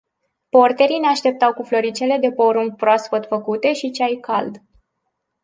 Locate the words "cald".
4.21-4.57